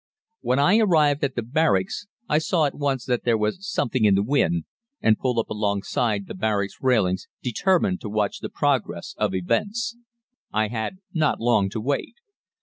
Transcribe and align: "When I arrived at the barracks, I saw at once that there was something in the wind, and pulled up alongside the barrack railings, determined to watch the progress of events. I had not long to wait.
"When 0.39 0.57
I 0.57 0.79
arrived 0.79 1.23
at 1.23 1.35
the 1.35 1.43
barracks, 1.43 2.07
I 2.27 2.39
saw 2.39 2.65
at 2.65 2.73
once 2.73 3.05
that 3.05 3.23
there 3.23 3.37
was 3.37 3.57
something 3.69 4.03
in 4.03 4.15
the 4.15 4.23
wind, 4.23 4.63
and 4.99 5.15
pulled 5.19 5.37
up 5.37 5.51
alongside 5.51 6.25
the 6.25 6.33
barrack 6.33 6.71
railings, 6.81 7.27
determined 7.43 8.01
to 8.01 8.09
watch 8.09 8.39
the 8.39 8.49
progress 8.49 9.13
of 9.19 9.35
events. 9.35 9.95
I 10.51 10.69
had 10.69 10.97
not 11.13 11.39
long 11.39 11.69
to 11.69 11.79
wait. 11.79 12.15